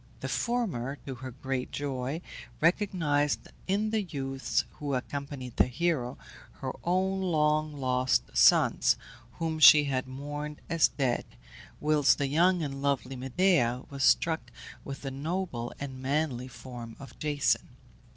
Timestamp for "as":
10.71-10.87